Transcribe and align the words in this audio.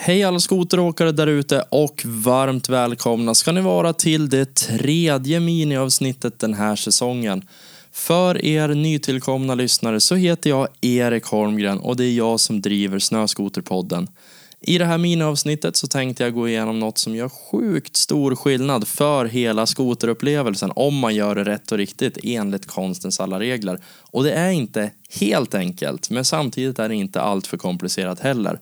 Hej 0.00 0.24
alla 0.24 0.40
skoteråkare 0.40 1.12
där 1.12 1.26
ute 1.26 1.64
och 1.68 2.02
varmt 2.06 2.68
välkomna 2.68 3.34
ska 3.34 3.52
ni 3.52 3.60
vara 3.60 3.92
till 3.92 4.28
det 4.28 4.54
tredje 4.54 5.40
miniavsnittet 5.40 6.38
den 6.38 6.54
här 6.54 6.76
säsongen. 6.76 7.48
För 7.92 8.44
er 8.44 8.68
nytillkomna 8.68 9.54
lyssnare 9.54 10.00
så 10.00 10.14
heter 10.14 10.50
jag 10.50 10.68
Erik 10.80 11.24
Holmgren 11.24 11.78
och 11.78 11.96
det 11.96 12.04
är 12.04 12.12
jag 12.12 12.40
som 12.40 12.60
driver 12.60 12.98
Snöskoterpodden. 12.98 14.08
I 14.60 14.78
det 14.78 14.84
här 14.84 14.98
miniavsnittet 14.98 15.76
så 15.76 15.86
tänkte 15.86 16.22
jag 16.22 16.34
gå 16.34 16.48
igenom 16.48 16.80
något 16.80 16.98
som 16.98 17.14
gör 17.14 17.28
sjukt 17.28 17.96
stor 17.96 18.34
skillnad 18.34 18.88
för 18.88 19.24
hela 19.24 19.66
skoterupplevelsen 19.66 20.72
om 20.76 20.98
man 20.98 21.14
gör 21.14 21.34
det 21.34 21.44
rätt 21.44 21.72
och 21.72 21.78
riktigt 21.78 22.18
enligt 22.22 22.66
konstens 22.66 23.20
alla 23.20 23.40
regler. 23.40 23.80
Och 24.10 24.24
det 24.24 24.32
är 24.32 24.50
inte 24.50 24.90
helt 25.20 25.54
enkelt, 25.54 26.10
men 26.10 26.24
samtidigt 26.24 26.78
är 26.78 26.88
det 26.88 26.94
inte 26.94 27.20
allt 27.20 27.46
för 27.46 27.56
komplicerat 27.56 28.20
heller. 28.20 28.58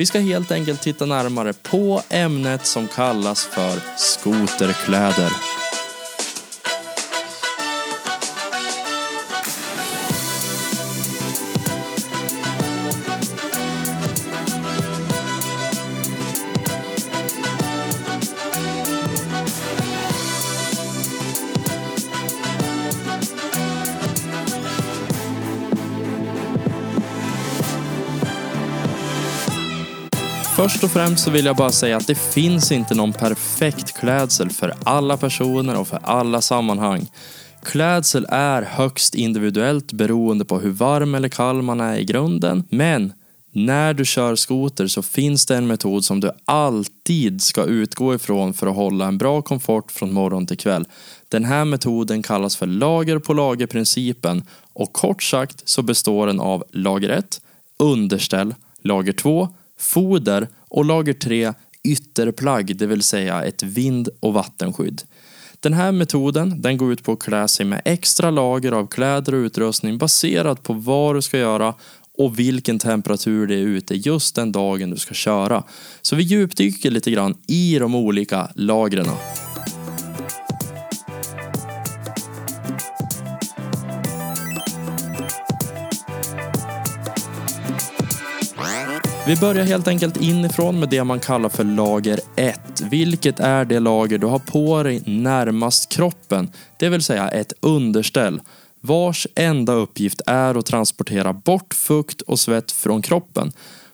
Vi 0.00 0.06
ska 0.06 0.18
helt 0.18 0.50
enkelt 0.50 0.82
titta 0.82 1.06
närmare 1.06 1.52
på 1.52 2.02
ämnet 2.08 2.66
som 2.66 2.88
kallas 2.88 3.44
för 3.44 3.80
skoterkläder. 3.96 5.32
Först 30.62 30.84
och 30.84 30.90
främst 30.90 31.24
så 31.24 31.30
vill 31.30 31.44
jag 31.44 31.56
bara 31.56 31.72
säga 31.72 31.96
att 31.96 32.06
det 32.06 32.14
finns 32.14 32.72
inte 32.72 32.94
någon 32.94 33.12
perfekt 33.12 33.98
klädsel 33.98 34.50
för 34.50 34.74
alla 34.84 35.16
personer 35.16 35.80
och 35.80 35.88
för 35.88 35.98
alla 36.02 36.40
sammanhang. 36.40 37.06
Klädsel 37.62 38.26
är 38.30 38.62
högst 38.62 39.14
individuellt 39.14 39.92
beroende 39.92 40.44
på 40.44 40.58
hur 40.58 40.70
varm 40.70 41.14
eller 41.14 41.28
kall 41.28 41.62
man 41.62 41.80
är 41.80 41.98
i 41.98 42.04
grunden. 42.04 42.64
Men 42.68 43.12
när 43.52 43.94
du 43.94 44.04
kör 44.04 44.36
skoter 44.36 44.86
så 44.86 45.02
finns 45.02 45.46
det 45.46 45.56
en 45.56 45.66
metod 45.66 46.04
som 46.04 46.20
du 46.20 46.30
alltid 46.44 47.42
ska 47.42 47.64
utgå 47.64 48.14
ifrån 48.14 48.54
för 48.54 48.66
att 48.66 48.76
hålla 48.76 49.06
en 49.06 49.18
bra 49.18 49.42
komfort 49.42 49.92
från 49.92 50.12
morgon 50.12 50.46
till 50.46 50.58
kväll. 50.58 50.84
Den 51.28 51.44
här 51.44 51.64
metoden 51.64 52.22
kallas 52.22 52.56
för 52.56 52.66
lager 52.66 53.18
på 53.18 53.34
lager-principen 53.34 54.42
och 54.72 54.92
kort 54.92 55.22
sagt 55.22 55.68
så 55.68 55.82
består 55.82 56.26
den 56.26 56.40
av 56.40 56.64
lager 56.72 57.08
1, 57.08 57.40
underställ, 57.78 58.54
lager 58.82 59.12
2, 59.12 59.48
foder 59.80 60.48
och 60.68 60.84
lager 60.84 61.12
3 61.12 61.52
ytterplagg, 61.84 62.76
det 62.76 62.86
vill 62.86 63.02
säga 63.02 63.44
ett 63.44 63.62
vind 63.62 64.08
och 64.20 64.34
vattenskydd. 64.34 65.02
Den 65.60 65.72
här 65.72 65.92
metoden 65.92 66.62
den 66.62 66.76
går 66.76 66.92
ut 66.92 67.04
på 67.04 67.12
att 67.12 67.18
klä 67.18 67.48
sig 67.48 67.66
med 67.66 67.82
extra 67.84 68.30
lager 68.30 68.72
av 68.72 68.86
kläder 68.86 69.34
och 69.34 69.38
utrustning 69.38 69.98
baserat 69.98 70.62
på 70.62 70.72
vad 70.72 71.14
du 71.14 71.22
ska 71.22 71.38
göra 71.38 71.74
och 72.18 72.38
vilken 72.38 72.78
temperatur 72.78 73.46
det 73.46 73.54
är 73.54 73.58
ute 73.58 73.94
just 73.94 74.34
den 74.34 74.52
dagen 74.52 74.90
du 74.90 74.96
ska 74.96 75.14
köra. 75.14 75.62
Så 76.02 76.16
vi 76.16 76.22
djupdyker 76.22 76.90
lite 76.90 77.10
grann 77.10 77.34
i 77.46 77.78
de 77.78 77.94
olika 77.94 78.48
lagren. 78.54 79.06
Vi 89.26 89.36
börjar 89.36 89.64
helt 89.64 89.88
enkelt 89.88 90.16
inifrån 90.16 90.80
med 90.80 90.88
det 90.88 91.04
man 91.04 91.20
kallar 91.20 91.48
för 91.48 91.64
lager 91.64 92.20
1, 92.36 92.60
vilket 92.90 93.40
är 93.40 93.64
det 93.64 93.80
lager 93.80 94.18
du 94.18 94.26
har 94.26 94.38
på 94.38 94.82
dig 94.82 95.02
närmast 95.06 95.88
kroppen, 95.88 96.50
det 96.76 96.88
vill 96.88 97.02
säga 97.02 97.28
ett 97.28 97.52
underställ 97.60 98.40
vars 98.80 99.26
enda 99.34 99.72
uppgift 99.72 100.20
är 100.26 100.54
att 100.54 100.66
transportera 100.66 101.32
bort 101.32 101.74
fukt 101.74 102.20
och 102.20 102.38
svett 102.38 102.72
från 102.72 103.02
kroppen. 103.02 103.52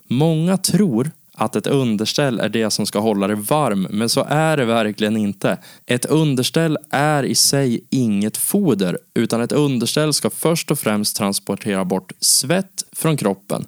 Många 0.09 0.57
tror 0.57 1.11
att 1.35 1.57
ett 1.57 1.67
underställ 1.67 2.41
är 2.41 2.49
det 2.49 2.71
som 2.71 2.87
ska 2.87 2.99
hålla 2.99 3.27
dig 3.27 3.37
varm, 3.37 3.87
men 3.91 4.09
så 4.09 4.25
är 4.29 4.57
det 4.57 4.65
verkligen 4.65 5.17
inte. 5.17 5.59
Ett 5.87 6.05
underställ 6.05 6.79
är 6.91 7.23
i 7.23 7.35
sig 7.35 7.81
inget 7.91 8.37
foder, 8.37 8.99
utan 9.15 9.41
ett 9.41 9.53
underställ 9.53 10.13
ska 10.13 10.31
först 10.31 10.71
och 10.71 10.79
främst 10.79 11.17
transportera 11.17 11.85
bort 11.85 12.13
svett 12.21 12.85
från 12.93 13.17
kroppen. 13.17 13.67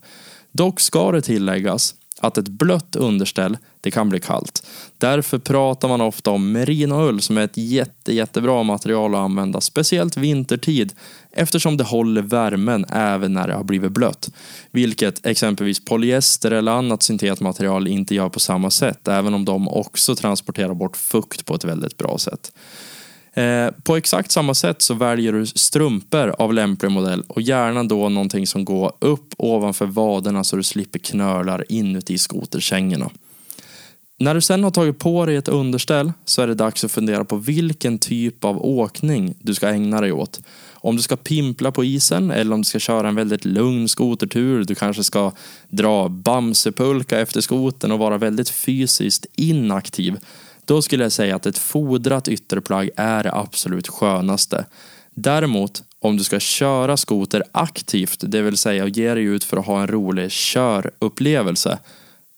Dock 0.53 0.81
ska 0.81 1.13
det 1.13 1.23
tilläggas 1.23 1.95
att 2.21 2.39
ett 2.39 2.49
blött 2.49 2.97
underställ, 2.97 3.59
det 3.81 3.91
kan 3.91 4.09
bli 4.09 4.21
kallt. 4.21 4.67
Därför 4.99 5.39
pratar 5.39 5.89
man 5.89 6.01
ofta 6.01 6.31
om 6.31 6.53
merinoull 6.53 7.21
som 7.21 7.39
är 7.39 7.45
ett 7.45 7.57
jätte, 7.57 8.15
jättebra 8.15 8.63
material 8.63 9.15
att 9.15 9.21
använda, 9.21 9.61
speciellt 9.61 10.17
vintertid 10.17 10.93
eftersom 11.33 11.77
det 11.77 11.85
håller 11.85 12.23
värmen 12.23 12.85
även 12.89 13.33
när 13.33 13.49
det 13.49 13.55
har 13.55 13.65
blivit 13.65 13.93
blött. 13.93 14.31
Vilket 14.71 15.27
exempelvis 15.27 15.85
polyester 15.85 16.51
eller 16.51 16.73
annat 16.73 17.03
syntetmaterial 17.03 17.89
inte 17.89 18.15
gör 18.15 18.29
på 18.29 18.41
samma 18.41 18.71
sätt, 18.71 19.09
även 19.09 19.35
om 19.35 19.45
de 19.45 19.69
också 19.69 20.15
transporterar 20.15 20.75
bort 20.75 20.97
fukt 20.97 21.45
på 21.45 21.55
ett 21.55 21.65
väldigt 21.65 21.97
bra 21.97 22.19
sätt. 22.19 22.53
Eh, 23.39 23.71
på 23.83 23.97
exakt 23.97 24.33
samma 24.33 24.55
sätt 24.55 24.83
så 24.83 24.95
väljer 24.95 25.33
du 25.33 25.47
strumpor 25.47 26.35
av 26.39 26.55
lämplig 26.55 26.91
modell 26.91 27.23
och 27.27 27.43
gärna 27.43 27.85
då 27.85 28.09
någonting 28.09 28.47
som 28.47 28.65
går 28.65 28.93
upp 28.99 29.35
ovanför 29.37 29.87
vaderna 29.87 30.45
så 30.45 30.57
du 30.57 30.63
slipper 30.63 30.99
knölar 30.99 31.65
inuti 31.69 32.19
skoterkängorna. 32.19 33.11
När 34.19 34.35
du 34.35 34.41
sen 34.41 34.65
har 34.65 34.71
tagit 34.71 34.99
på 34.99 35.27
dig 35.27 35.37
ett 35.37 35.49
underställ 35.49 36.13
så 36.25 36.43
är 36.43 36.47
det 36.47 36.55
dags 36.55 36.85
att 36.85 36.93
fundera 36.93 37.25
på 37.25 37.37
vilken 37.37 37.99
typ 37.99 38.45
av 38.45 38.65
åkning 38.65 39.35
du 39.39 39.55
ska 39.55 39.69
ägna 39.69 40.01
dig 40.01 40.13
åt. 40.13 40.41
Om 40.73 40.97
du 40.97 41.03
ska 41.03 41.17
pimpla 41.17 41.73
på 41.73 41.85
isen 41.85 42.31
eller 42.31 42.55
om 42.55 42.61
du 42.61 42.65
ska 42.65 42.79
köra 42.79 43.09
en 43.09 43.15
väldigt 43.15 43.45
lugn 43.45 43.89
skotertur. 43.89 44.65
Du 44.65 44.75
kanske 44.75 45.05
ska 45.05 45.33
dra 45.69 46.09
bamsepulka 46.09 47.21
efter 47.21 47.41
skoten 47.41 47.93
och 47.93 47.99
vara 47.99 48.19
väldigt 48.19 48.51
fysiskt 48.51 49.27
inaktiv. 49.37 50.17
Då 50.69 50.83
skulle 50.83 51.05
jag 51.05 51.13
säga 51.13 51.37
att 51.37 51.47
ett 51.47 51.59
fodrat 51.59 52.29
ytterplagg 52.29 52.91
är 52.97 53.23
det 53.23 53.33
absolut 53.33 53.89
skönaste. 53.89 54.67
Däremot, 55.11 55.83
om 56.01 56.17
du 56.17 56.25
ska 56.25 56.41
köra 56.41 56.97
skoter 56.97 57.43
aktivt, 57.53 58.25
det 58.27 58.43
vill 58.43 58.57
säga 58.57 58.87
ge 58.87 59.15
dig 59.15 59.25
ut 59.25 59.45
för 59.45 59.57
att 59.57 59.67
ha 59.67 59.81
en 59.81 59.87
rolig 59.87 60.31
körupplevelse, 60.31 61.79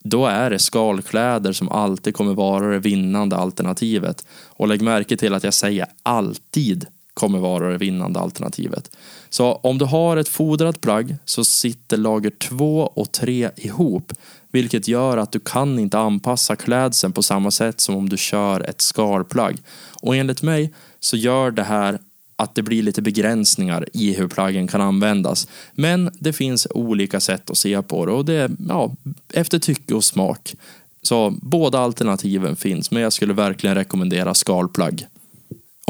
då 0.04 0.26
är 0.26 0.50
det 0.50 0.58
skalkläder 0.58 1.52
som 1.52 1.68
alltid 1.68 2.14
kommer 2.14 2.34
vara 2.34 2.70
det 2.70 2.78
vinnande 2.78 3.36
alternativet. 3.36 4.26
Och 4.46 4.68
lägg 4.68 4.82
märke 4.82 5.16
till 5.16 5.34
att 5.34 5.44
jag 5.44 5.54
säger 5.54 5.86
alltid 6.02 6.86
kommer 7.20 7.38
vara 7.38 7.68
det 7.68 7.78
vinnande 7.78 8.20
alternativet. 8.20 8.90
Så 9.30 9.52
om 9.52 9.78
du 9.78 9.84
har 9.84 10.16
ett 10.16 10.28
fodrat 10.28 10.80
plagg 10.80 11.16
så 11.24 11.44
sitter 11.44 11.96
lager 11.96 12.30
2 12.30 12.80
och 12.94 13.12
3 13.12 13.50
ihop. 13.56 14.12
Vilket 14.52 14.88
gör 14.88 15.16
att 15.16 15.32
du 15.32 15.40
kan 15.40 15.78
inte 15.78 15.98
anpassa 15.98 16.56
klädseln 16.56 17.12
på 17.12 17.22
samma 17.22 17.50
sätt 17.50 17.80
som 17.80 17.96
om 17.96 18.08
du 18.08 18.16
kör 18.16 18.60
ett 18.60 18.80
skalplagg. 18.80 19.58
Och 20.02 20.16
enligt 20.16 20.42
mig 20.42 20.72
så 21.00 21.16
gör 21.16 21.50
det 21.50 21.62
här 21.62 21.98
att 22.36 22.54
det 22.54 22.62
blir 22.62 22.82
lite 22.82 23.02
begränsningar 23.02 23.86
i 23.92 24.12
hur 24.12 24.28
plaggen 24.28 24.68
kan 24.68 24.80
användas. 24.80 25.48
Men 25.72 26.10
det 26.18 26.32
finns 26.32 26.66
olika 26.70 27.20
sätt 27.20 27.50
att 27.50 27.58
se 27.58 27.82
på 27.82 28.06
det 28.06 28.12
och 28.12 28.24
det 28.24 28.34
är 28.34 28.50
ja, 28.68 28.92
efter 29.32 29.58
tycke 29.58 29.94
och 29.94 30.04
smak. 30.04 30.54
Så 31.02 31.34
båda 31.42 31.78
alternativen 31.78 32.56
finns, 32.56 32.90
men 32.90 33.02
jag 33.02 33.12
skulle 33.12 33.32
verkligen 33.32 33.76
rekommendera 33.76 34.34
skalplagg. 34.34 35.06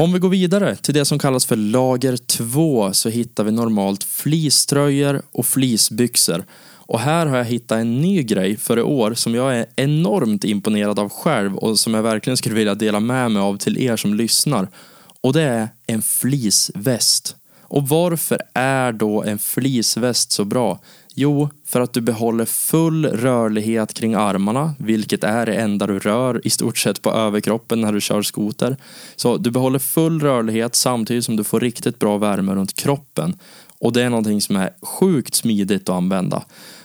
Om 0.01 0.13
vi 0.13 0.19
går 0.19 0.29
vidare 0.29 0.75
till 0.75 0.93
det 0.93 1.05
som 1.05 1.19
kallas 1.19 1.45
för 1.45 1.55
lager 1.55 2.17
2 2.17 2.93
så 2.93 3.09
hittar 3.09 3.43
vi 3.43 3.51
normalt 3.51 4.03
fleecetröjor 4.03 5.21
och 5.31 5.45
fleecebyxor. 5.45 6.45
Och 6.73 6.99
här 6.99 7.25
har 7.25 7.37
jag 7.37 7.45
hittat 7.45 7.77
en 7.77 8.01
ny 8.01 8.23
grej 8.23 8.57
för 8.57 8.79
i 8.79 8.81
år 8.81 9.13
som 9.13 9.35
jag 9.35 9.57
är 9.57 9.65
enormt 9.75 10.43
imponerad 10.43 10.99
av 10.99 11.09
själv 11.09 11.55
och 11.55 11.79
som 11.79 11.93
jag 11.93 12.03
verkligen 12.03 12.37
skulle 12.37 12.55
vilja 12.55 12.75
dela 12.75 12.99
med 12.99 13.31
mig 13.31 13.41
av 13.41 13.57
till 13.57 13.77
er 13.77 13.95
som 13.95 14.13
lyssnar. 14.13 14.67
Och 15.21 15.33
det 15.33 15.41
är 15.41 15.69
en 15.87 16.01
fleeceväst. 16.01 17.35
Och 17.61 17.89
varför 17.89 18.41
är 18.53 18.91
då 18.91 19.23
en 19.23 19.39
fleeceväst 19.39 20.31
så 20.31 20.45
bra? 20.45 20.79
Jo, 21.15 21.49
för 21.71 21.81
att 21.81 21.93
du 21.93 22.01
behåller 22.01 22.45
full 22.45 23.05
rörlighet 23.05 23.93
kring 23.93 24.13
armarna, 24.13 24.75
vilket 24.77 25.23
är 25.23 25.45
det 25.45 25.53
enda 25.53 25.87
du 25.87 25.99
rör 25.99 26.41
i 26.43 26.49
stort 26.49 26.77
sett 26.77 27.01
på 27.01 27.11
överkroppen 27.11 27.81
när 27.81 27.93
du 27.93 28.01
kör 28.01 28.21
skoter. 28.21 28.77
Så 29.15 29.37
du 29.37 29.51
behåller 29.51 29.79
full 29.79 30.19
rörlighet 30.19 30.75
samtidigt 30.75 31.25
som 31.25 31.35
du 31.35 31.43
får 31.43 31.59
riktigt 31.59 31.99
bra 31.99 32.17
värme 32.17 32.55
runt 32.55 32.75
kroppen. 32.75 33.35
Och 33.79 33.93
det 33.93 34.03
är 34.03 34.09
någonting 34.09 34.41
som 34.41 34.55
är 34.55 34.69
sjukt 34.81 35.35
smidigt 35.35 35.89
att 35.89 35.95
använda. 35.95 36.43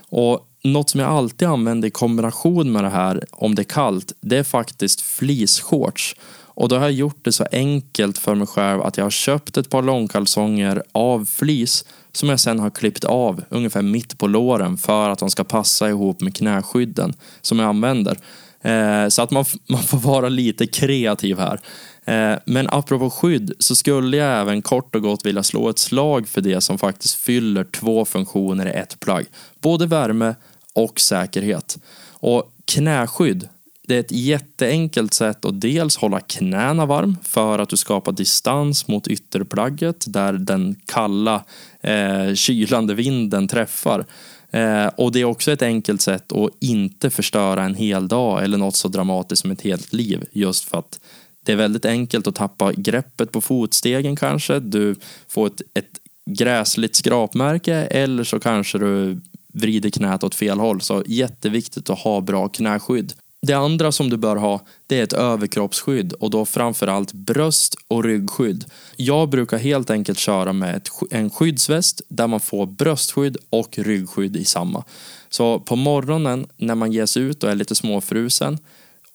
Och 0.09 0.49
något 0.63 0.91
som 0.91 1.01
jag 1.01 1.11
alltid 1.11 1.49
använder 1.49 1.89
i 1.89 1.91
kombination 1.91 2.73
med 2.73 2.85
det 2.85 2.91
här, 2.91 3.25
om 3.33 3.55
det 3.55 3.63
är 3.63 3.65
kallt, 3.65 4.13
det 4.21 4.39
är 4.39 4.43
faktiskt 4.43 5.01
fleeceshorts. 5.01 6.17
Och 6.57 6.69
då 6.69 6.77
har 6.77 6.83
jag 6.83 6.93
gjort 6.93 7.25
det 7.25 7.33
så 7.33 7.47
enkelt 7.53 8.19
för 8.19 8.35
mig 8.35 8.47
själv 8.47 8.83
att 8.83 8.97
jag 8.97 9.05
har 9.05 9.11
köpt 9.11 9.57
ett 9.57 9.71
par 9.71 9.83
långkalsonger 9.83 10.83
av 10.93 11.25
flis 11.25 11.85
som 12.13 12.29
jag 12.29 12.41
sen 12.41 12.59
har 12.59 12.71
klippt 12.71 13.05
av 13.05 13.45
ungefär 13.49 13.83
mitt 13.83 14.19
på 14.19 14.27
låren 14.27 14.79
för 14.79 15.11
att 15.11 15.19
de 15.19 15.31
ska 15.31 15.45
passa 15.45 15.89
ihop 15.89 16.21
med 16.21 16.37
knäskydden 16.37 17.15
som 17.41 17.59
jag 17.59 17.69
använder. 17.69 18.19
Eh, 18.63 19.09
så 19.09 19.23
att 19.23 19.31
man, 19.31 19.45
man 19.67 19.83
får 19.83 19.99
vara 19.99 20.29
lite 20.29 20.67
kreativ 20.67 21.39
här. 21.39 21.61
Eh, 22.05 22.39
men 22.45 22.69
apropå 22.71 23.11
skydd 23.11 23.53
så 23.59 23.77
skulle 23.77 24.17
jag 24.17 24.41
även 24.41 24.63
kort 24.63 24.95
och 24.95 25.03
gott 25.03 25.27
vilja 25.27 25.43
slå 25.43 25.69
ett 25.69 25.79
slag 25.79 26.29
för 26.29 26.41
det 26.41 26.61
som 26.61 26.79
faktiskt 26.79 27.15
fyller 27.15 27.65
två 27.65 28.05
funktioner 28.05 28.67
i 28.67 28.71
ett 28.71 29.01
plagg. 29.01 29.27
Både 29.61 29.87
värme 29.87 30.35
och 30.73 31.01
säkerhet. 31.01 31.79
Och 32.11 32.53
knäskydd 32.65 33.49
det 33.87 33.97
är 33.97 34.01
ett 34.01 34.13
jätteenkelt 34.13 35.15
sätt 35.15 35.45
att 35.45 35.61
dels 35.61 35.97
hålla 35.97 36.21
knäna 36.21 36.87
varm 36.87 37.17
för 37.23 37.59
att 37.59 37.69
du 37.69 37.77
skapar 37.77 38.13
distans 38.13 38.89
mot 38.89 39.09
ytterplagget 39.09 40.05
där 40.09 40.33
den 40.33 40.77
kalla 40.87 41.45
eh, 41.81 42.35
kylande 42.35 42.95
vinden 42.95 43.49
träffar. 43.49 44.07
Eh, 44.51 44.87
och 44.87 45.13
det 45.13 45.21
är 45.21 45.25
också 45.25 45.53
ett 45.53 45.63
enkelt 45.63 46.01
sätt 46.01 46.33
att 46.33 46.51
inte 46.61 47.11
förstöra 47.11 47.65
en 47.65 47.75
hel 47.75 48.09
dag 48.09 48.45
eller 48.45 48.59
något 48.59 48.77
så 48.77 48.89
dramatiskt 48.89 49.43
som 49.43 49.51
ett 49.51 49.63
helt 49.63 49.93
liv. 49.93 50.25
Just 50.33 50.65
för 50.69 50.79
att 50.79 51.01
det 51.45 51.53
är 51.53 51.57
väldigt 51.57 51.85
enkelt 51.85 52.27
att 52.27 52.35
tappa 52.35 52.73
greppet 52.73 53.33
på 53.33 53.41
fotstegen 53.41 54.17
kanske. 54.17 54.61
Du 54.61 54.97
får 55.29 55.47
ett, 55.47 55.63
ett 55.75 56.01
gräsligt 56.31 56.97
skrapmärke 56.97 57.75
eller 57.75 58.25
så 58.25 58.41
kanske 58.41 58.79
du 58.79 59.21
vrider 59.53 59.91
knät 59.91 60.25
åt 60.25 60.35
fel 60.35 60.59
håll. 60.59 60.81
Så 60.81 61.03
jätteviktigt 61.07 61.91
att 61.91 61.99
ha 61.99 62.21
bra 62.21 62.49
knäskydd. 62.49 63.13
Det 63.47 63.55
andra 63.55 63.93
som 63.93 64.11
du 64.11 64.17
bör 64.17 64.37
ha, 64.37 64.61
det 64.87 64.99
är 64.99 65.03
ett 65.03 65.13
överkroppsskydd 65.13 66.13
och 66.13 66.31
då 66.31 66.45
framförallt 66.45 67.13
bröst 67.13 67.77
och 67.89 68.05
ryggskydd. 68.05 68.65
Jag 68.97 69.29
brukar 69.29 69.59
helt 69.59 69.91
enkelt 69.91 70.19
köra 70.19 70.53
med 70.53 70.77
ett, 70.77 70.89
en 71.11 71.31
skyddsväst 71.31 72.03
där 72.09 72.27
man 72.27 72.41
får 72.41 72.67
bröstskydd 72.67 73.37
och 73.51 73.79
ryggskydd 73.79 74.37
i 74.37 74.45
samma. 74.45 74.85
Så 75.29 75.61
på 75.61 75.77
morgonen 75.77 76.47
när 76.57 76.75
man 76.75 76.93
ger 76.93 77.07
sig 77.07 77.23
ut 77.23 77.45
och 77.45 77.51
är 77.51 77.55
lite 77.55 77.75
småfrusen 77.75 78.59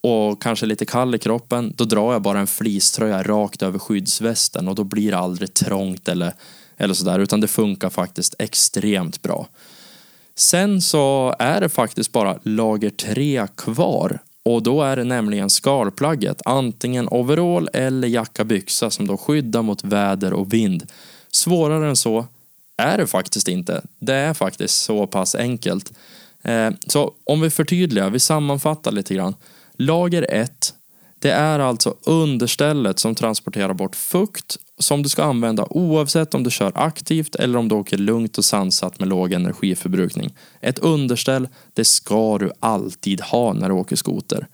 och 0.02 0.42
kanske 0.42 0.66
lite 0.66 0.86
kall 0.86 1.16
i 1.16 1.20
kroppen, 1.20 1.74
då 1.78 1.84
drar 1.84 2.14
jag 2.14 2.22
bara 2.22 2.40
en 2.40 2.48
fleecetröja 2.48 3.24
rakt 3.24 3.62
över 3.62 3.80
skyddsvästen 3.80 4.68
och 4.68 4.76
då 4.76 4.84
blir 4.84 5.12
det 5.12 5.18
aldrig 5.18 5.54
trångt 5.54 6.08
eller, 6.08 6.34
eller 6.78 6.94
sådär, 6.94 7.20
utan 7.20 7.42
det 7.42 7.48
funkar 7.48 7.90
faktiskt 7.90 8.36
extremt 8.40 9.22
bra. 9.22 9.48
Sen 10.42 10.82
så 10.82 11.36
är 11.40 11.62
det 11.62 11.70
faktiskt 11.70 12.12
bara 12.12 12.40
lager 12.44 12.90
3 12.90 13.48
kvar 13.56 14.20
och 14.44 14.64
då 14.64 14.82
är 14.82 14.96
det 14.96 15.04
nämligen 15.04 15.50
skalplagget, 15.50 16.42
antingen 16.46 17.08
overall 17.12 17.70
eller 17.74 18.08
jacka 18.08 18.44
byxa 18.44 18.90
som 18.90 19.08
då 19.08 19.18
skyddar 19.18 19.62
mot 19.62 19.84
väder 19.84 20.34
och 20.34 20.54
vind. 20.54 20.84
Svårare 21.32 21.90
än 21.90 21.96
så 21.96 22.26
är 22.78 22.98
det 22.98 23.08
faktiskt 23.08 23.48
inte. 23.48 23.82
Det 24.00 24.14
är 24.14 24.34
faktiskt 24.34 24.82
så 24.82 25.08
pass 25.08 25.36
enkelt. 25.36 25.92
Eh, 26.42 26.70
så 26.88 27.14
om 27.24 27.42
vi 27.42 27.50
förtydligar, 27.50 28.10
vi 28.10 28.20
sammanfattar 28.20 28.92
lite 28.92 29.16
grann. 29.16 29.36
Lager 29.74 30.26
1, 30.30 30.74
det 31.20 31.32
är 31.32 31.60
alltså 31.60 31.96
understället 32.06 33.00
som 33.00 33.16
transporterar 33.16 33.74
bort 33.74 33.96
fukt 33.96 34.58
som 34.82 35.04
du 35.04 35.10
ska 35.10 35.24
använda 35.24 35.68
oavsett 35.70 36.34
om 36.34 36.44
du 36.44 36.52
kör 36.52 36.72
aktivt 36.76 37.36
eller 37.36 37.60
om 37.60 37.68
du 37.68 37.76
åker 37.76 37.98
lugnt 37.98 38.38
och 38.38 38.46
sansat 38.46 39.00
med 39.00 39.08
låg 39.08 39.34
energiförbrukning. 39.34 40.34
Ett 40.62 40.80
underställ, 40.80 41.48
det 41.74 41.86
ska 41.86 42.38
du 42.38 42.52
alltid 42.60 43.22
ha 43.22 43.54
när 43.54 43.70
du 43.70 43.76
åker 43.76 43.96
skoter. 43.96 44.48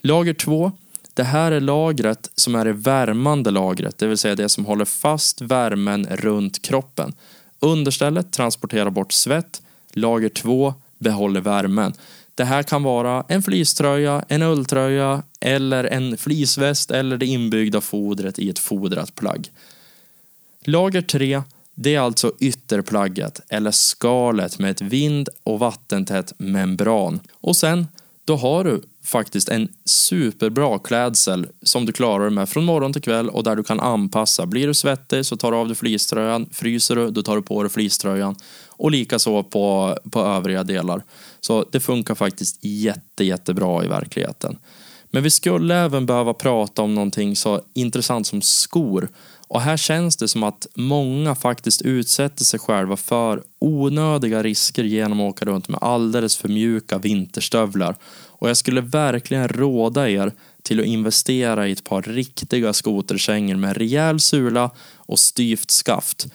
Lager 0.00 0.34
2. 0.34 0.72
Det 1.14 1.24
här 1.24 1.52
är 1.52 1.60
lagret 1.60 2.30
som 2.34 2.54
är 2.54 2.64
det 2.64 2.72
värmande 2.72 3.50
lagret, 3.50 3.98
det 3.98 4.06
vill 4.06 4.18
säga 4.18 4.34
det 4.34 4.48
som 4.48 4.64
håller 4.64 4.84
fast 4.84 5.40
värmen 5.40 6.06
runt 6.10 6.62
kroppen. 6.62 7.12
Understället 7.60 8.32
transporterar 8.32 8.90
bort 8.90 9.12
svett. 9.12 9.62
Lager 9.92 10.28
2 10.28 10.74
behåller 10.98 11.40
värmen. 11.40 11.92
Det 12.34 12.44
här 12.44 12.62
kan 12.62 12.82
vara 12.82 13.24
en 13.28 13.42
fleecetröja, 13.42 14.24
en 14.28 14.42
ulltröja 14.42 15.22
eller 15.40 15.84
en 15.84 16.16
fleeceväst 16.16 16.90
eller 16.90 17.16
det 17.16 17.26
inbyggda 17.26 17.80
fodret 17.80 18.38
i 18.38 18.50
ett 18.50 18.58
fodrat 18.58 19.14
plagg. 19.14 19.50
Lager 20.64 21.02
3, 21.02 21.42
det 21.74 21.94
är 21.94 22.00
alltså 22.00 22.32
ytterplagget 22.38 23.40
eller 23.48 23.70
skalet 23.70 24.58
med 24.58 24.70
ett 24.70 24.80
vind 24.80 25.28
och 25.42 25.58
vattentätt 25.58 26.32
membran. 26.38 27.20
Och 27.32 27.56
sen, 27.56 27.86
då 28.24 28.36
har 28.36 28.64
du 28.64 28.82
faktiskt 29.04 29.48
en 29.48 29.68
superbra 29.84 30.78
klädsel 30.78 31.46
som 31.62 31.86
du 31.86 31.92
klarar 31.92 32.24
dig 32.24 32.34
med 32.34 32.48
från 32.48 32.64
morgon 32.64 32.92
till 32.92 33.02
kväll 33.02 33.28
och 33.28 33.44
där 33.44 33.56
du 33.56 33.62
kan 33.62 33.80
anpassa. 33.80 34.46
Blir 34.46 34.66
du 34.66 34.74
svettig 34.74 35.26
så 35.26 35.36
tar 35.36 35.52
du 35.52 35.56
av 35.56 35.66
dig 35.66 35.76
fleecetröjan, 35.76 36.48
fryser 36.52 36.96
du, 36.96 37.10
då 37.10 37.22
tar 37.22 37.36
du 37.36 37.42
på 37.42 37.62
dig 37.62 37.70
fleecetröjan 37.70 38.36
och 38.76 38.90
likaså 38.90 39.42
på, 39.42 39.98
på 40.10 40.20
övriga 40.20 40.64
delar. 40.64 41.02
Så 41.40 41.64
det 41.70 41.80
funkar 41.80 42.14
faktiskt 42.14 42.58
jätte, 42.64 43.24
jättebra 43.24 43.84
i 43.84 43.88
verkligheten. 43.88 44.58
Men 45.14 45.22
vi 45.22 45.30
skulle 45.30 45.74
även 45.74 46.06
behöva 46.06 46.34
prata 46.34 46.82
om 46.82 46.94
någonting 46.94 47.36
så 47.36 47.60
intressant 47.74 48.26
som 48.26 48.42
skor. 48.42 49.08
Och 49.48 49.60
här 49.60 49.76
känns 49.76 50.16
det 50.16 50.28
som 50.28 50.42
att 50.42 50.66
många 50.74 51.34
faktiskt 51.34 51.82
utsätter 51.82 52.44
sig 52.44 52.60
själva 52.60 52.96
för 52.96 53.42
onödiga 53.58 54.42
risker 54.42 54.84
genom 54.84 55.20
att 55.20 55.30
åka 55.30 55.44
runt 55.44 55.68
med 55.68 55.82
alldeles 55.82 56.36
för 56.36 56.48
mjuka 56.48 56.98
vinterstövlar. 56.98 57.96
Och 58.26 58.48
jag 58.48 58.56
skulle 58.56 58.80
verkligen 58.80 59.48
råda 59.48 60.10
er 60.10 60.32
till 60.62 60.80
att 60.80 60.86
investera 60.86 61.68
i 61.68 61.72
ett 61.72 61.84
par 61.84 62.02
riktiga 62.02 62.72
skoterkängor 62.72 63.56
med 63.56 63.76
rejäl 63.76 64.20
sula 64.20 64.70
och 64.96 65.18
styvt 65.18 65.70
skaft. 65.70 66.26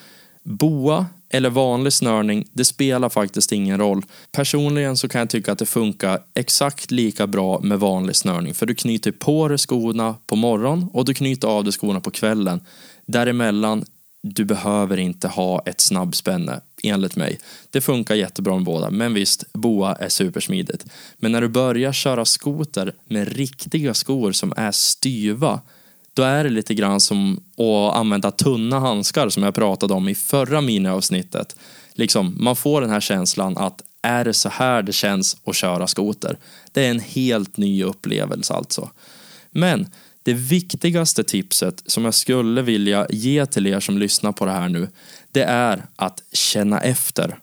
Boa 0.49 1.05
eller 1.29 1.49
vanlig 1.49 1.93
snörning, 1.93 2.47
det 2.53 2.65
spelar 2.65 3.09
faktiskt 3.09 3.51
ingen 3.51 3.77
roll. 3.77 4.05
Personligen 4.31 4.97
så 4.97 5.07
kan 5.07 5.19
jag 5.19 5.29
tycka 5.29 5.51
att 5.51 5.59
det 5.59 5.65
funkar 5.65 6.19
exakt 6.33 6.91
lika 6.91 7.27
bra 7.27 7.59
med 7.59 7.79
vanlig 7.79 8.15
snörning. 8.15 8.53
För 8.53 8.65
du 8.65 8.75
knyter 8.75 9.11
på 9.11 9.47
dig 9.47 9.57
skorna 9.57 10.15
på 10.27 10.35
morgonen 10.35 10.89
och 10.93 11.05
du 11.05 11.13
knyter 11.13 11.47
av 11.47 11.63
dig 11.63 11.73
skorna 11.73 11.99
på 11.99 12.11
kvällen. 12.11 12.61
Däremellan, 13.05 13.85
du 14.23 14.45
behöver 14.45 14.97
inte 14.97 15.27
ha 15.27 15.61
ett 15.65 15.81
snabbspänne, 15.81 16.61
enligt 16.83 17.15
mig. 17.15 17.39
Det 17.69 17.81
funkar 17.81 18.15
jättebra 18.15 18.55
med 18.55 18.65
båda, 18.65 18.89
men 18.89 19.13
visst, 19.13 19.53
boa 19.53 19.95
är 19.95 20.09
supersmidigt. 20.09 20.85
Men 21.17 21.31
när 21.31 21.41
du 21.41 21.47
börjar 21.47 21.93
köra 21.93 22.25
skoter 22.25 22.93
med 23.07 23.27
riktiga 23.27 23.93
skor 23.93 24.31
som 24.31 24.53
är 24.57 24.71
styva, 24.71 25.61
då 26.19 26.25
är 26.25 26.43
det 26.43 26.49
lite 26.49 26.73
grann 26.73 26.99
som 26.99 27.39
att 27.57 27.95
använda 27.95 28.31
tunna 28.31 28.79
handskar 28.79 29.29
som 29.29 29.43
jag 29.43 29.55
pratade 29.55 29.93
om 29.93 30.09
i 30.09 30.15
förra 30.15 30.61
miniavsnittet. 30.61 31.55
Liksom, 31.93 32.35
man 32.39 32.55
får 32.55 32.81
den 32.81 32.89
här 32.89 32.99
känslan 32.99 33.57
att 33.57 33.81
är 34.01 34.25
det 34.25 34.33
så 34.33 34.49
här 34.49 34.81
det 34.81 34.93
känns 34.93 35.37
att 35.45 35.55
köra 35.55 35.87
skoter? 35.87 36.37
Det 36.71 36.85
är 36.85 36.89
en 36.89 36.99
helt 36.99 37.57
ny 37.57 37.83
upplevelse 37.83 38.53
alltså. 38.53 38.89
Men 39.51 39.87
det 40.23 40.33
viktigaste 40.33 41.23
tipset 41.23 41.83
som 41.85 42.05
jag 42.05 42.13
skulle 42.13 42.61
vilja 42.61 43.07
ge 43.09 43.45
till 43.45 43.67
er 43.67 43.79
som 43.79 43.97
lyssnar 43.97 44.31
på 44.31 44.45
det 44.45 44.51
här 44.51 44.69
nu, 44.69 44.87
det 45.31 45.43
är 45.43 45.85
att 45.95 46.23
känna 46.31 46.79
efter. 46.79 47.37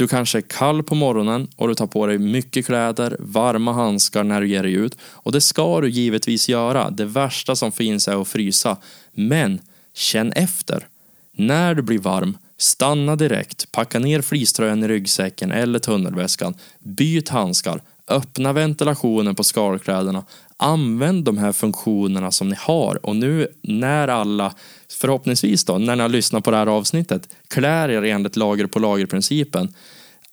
Du 0.00 0.08
kanske 0.08 0.38
är 0.38 0.42
kall 0.42 0.82
på 0.82 0.94
morgonen 0.94 1.48
och 1.56 1.68
du 1.68 1.74
tar 1.74 1.86
på 1.86 2.06
dig 2.06 2.18
mycket 2.18 2.66
kläder, 2.66 3.16
varma 3.18 3.72
handskar 3.72 4.24
när 4.24 4.40
du 4.40 4.48
ger 4.48 4.62
dig 4.62 4.72
ut. 4.72 4.96
Och 5.02 5.32
det 5.32 5.40
ska 5.40 5.80
du 5.80 5.90
givetvis 5.90 6.48
göra. 6.48 6.90
Det 6.90 7.04
värsta 7.04 7.56
som 7.56 7.72
finns 7.72 8.08
är 8.08 8.20
att 8.20 8.28
frysa. 8.28 8.76
Men 9.12 9.60
känn 9.94 10.32
efter. 10.32 10.86
När 11.32 11.74
du 11.74 11.82
blir 11.82 11.98
varm, 11.98 12.38
stanna 12.58 13.16
direkt, 13.16 13.72
packa 13.72 13.98
ner 13.98 14.22
fleecetröjan 14.22 14.84
i 14.84 14.88
ryggsäcken 14.88 15.52
eller 15.52 15.78
tunnelväskan, 15.78 16.54
byt 16.78 17.28
handskar, 17.28 17.82
öppna 18.08 18.52
ventilationen 18.52 19.34
på 19.34 19.44
skalkläderna, 19.44 20.24
använd 20.60 21.24
de 21.24 21.38
här 21.38 21.52
funktionerna 21.52 22.30
som 22.30 22.48
ni 22.48 22.56
har 22.58 23.06
och 23.06 23.16
nu 23.16 23.48
när 23.62 24.08
alla, 24.08 24.54
förhoppningsvis 25.00 25.64
då, 25.64 25.78
när 25.78 25.96
ni 25.96 26.02
har 26.02 26.08
lyssnat 26.08 26.44
på 26.44 26.50
det 26.50 26.56
här 26.56 26.66
avsnittet, 26.66 27.28
klär 27.48 27.88
er 27.88 28.02
enligt 28.02 28.36
lager 28.36 28.66
på 28.66 28.78
lager-principen. 28.78 29.74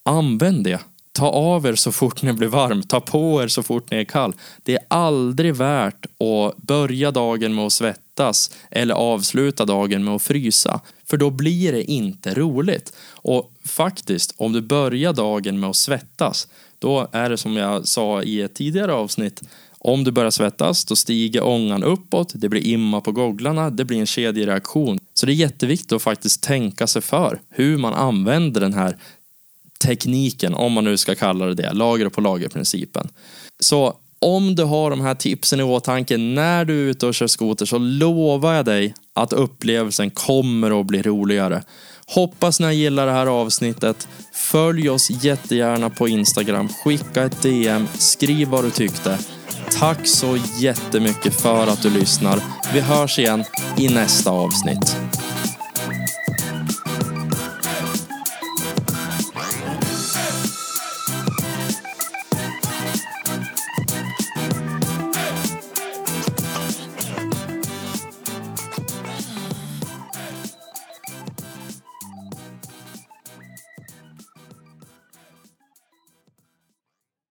Använd 0.03 0.63
det. 0.63 0.79
Ta 1.12 1.29
av 1.29 1.65
er 1.65 1.75
så 1.75 1.91
fort 1.91 2.22
ni 2.22 2.34
blir 2.34 2.48
varm, 2.48 2.84
ta 2.84 3.00
på 3.00 3.43
er 3.43 3.48
så 3.48 3.63
fort 3.63 3.91
ni 3.91 3.98
är 3.98 4.03
kall. 4.03 4.34
Det 4.63 4.74
är 4.74 4.79
aldrig 4.88 5.55
värt 5.55 6.05
att 6.05 6.57
börja 6.57 7.12
dagen 7.12 7.55
med 7.55 7.65
att 7.65 7.74
svettas 7.74 8.51
eller 8.72 8.96
avsluta 8.96 9.65
dagen 9.65 10.03
med 10.03 10.15
att 10.15 10.22
frysa. 10.22 10.81
För 11.05 11.17
då 11.17 11.29
blir 11.29 11.72
det 11.72 11.84
inte 11.84 12.34
roligt. 12.34 12.93
Och 13.10 13.51
faktiskt, 13.65 14.34
om 14.38 14.53
du 14.53 14.62
börjar 14.62 15.13
dagen 15.13 15.60
med 15.60 15.69
att 15.69 15.75
svettas, 15.75 16.48
då 16.79 17.07
är 17.12 17.29
det 17.29 17.38
som 17.38 17.55
jag 17.55 17.88
sa 17.88 18.24
i 18.24 18.41
ett 18.41 18.55
tidigare 18.55 18.93
avsnitt, 18.93 19.41
om 19.88 20.03
du 20.03 20.12
börjar 20.12 20.32
svettas, 20.32 20.86
då 20.86 20.96
stiger 20.96 21.44
ångan 21.44 21.84
uppåt, 21.84 22.32
det 22.36 22.50
blir 22.50 22.67
imma 22.67 23.01
på 23.01 23.12
gogglarna, 23.12 23.70
det 23.70 23.86
blir 23.86 24.00
en 24.00 24.06
kedjereaktion. 24.06 25.00
Så 25.13 25.25
det 25.25 25.32
är 25.32 25.34
jätteviktigt 25.34 25.91
att 25.91 26.01
faktiskt 26.01 26.44
tänka 26.44 26.88
sig 26.88 27.01
för 27.01 27.41
hur 27.50 27.77
man 27.77 27.94
använder 27.94 28.62
den 28.62 28.74
här 28.74 28.98
tekniken, 29.84 30.53
om 30.53 30.74
man 30.74 30.84
nu 30.84 30.98
ska 30.98 31.15
kalla 31.15 31.46
det 31.46 31.53
det, 31.53 31.74
lager 31.74 32.10
på 32.10 32.22
lager-principen. 32.22 33.10
Så 33.60 33.94
Om 34.20 34.56
du 34.56 34.63
har 34.63 34.89
de 34.89 35.01
här 35.01 35.15
tipsen 35.15 35.60
i 35.60 35.63
åtanke 35.63 36.17
när 36.17 36.65
du 36.65 36.86
är 36.86 36.89
ute 36.89 37.08
och 37.08 37.15
kör 37.15 37.27
skoter 37.27 37.65
så 37.65 37.77
lovar 37.77 38.53
jag 38.53 38.65
dig 38.65 38.94
att 39.13 39.34
upplevelsen 39.34 40.10
kommer 40.10 40.79
att 40.79 40.86
bli 40.86 41.01
roligare. 41.01 41.63
Hoppas 42.09 42.59
ni 42.59 42.75
gillar 42.75 43.05
det 43.05 43.11
här 43.11 43.27
avsnittet. 43.27 44.07
Följ 44.33 44.89
oss 44.89 45.09
jättegärna 45.09 45.89
på 45.89 46.07
Instagram. 46.07 46.69
Skicka 46.69 47.23
ett 47.23 47.41
DM. 47.41 47.87
Skriv 47.93 48.47
vad 48.47 48.63
du 48.63 48.71
tyckte. 48.71 49.17
Tack 49.79 50.07
så 50.07 50.37
jättemycket 50.59 51.41
för 51.41 51.67
att 51.67 51.81
du 51.81 51.89
lyssnar. 51.89 52.39
Vi 52.73 52.79
hörs 52.79 53.19
igen 53.19 53.43
i 53.77 53.89
nästa 53.89 54.31
avsnitt. 54.31 54.97